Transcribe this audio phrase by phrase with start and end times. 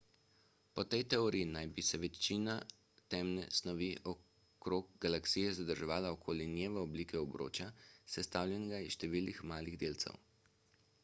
[0.77, 2.55] po tej teoriji naj bi se večina
[3.15, 7.71] temne snovi okrog galaksije zadrževala okoli nje v obliki obroča
[8.17, 10.21] sestavljenega iz številnih malih delcev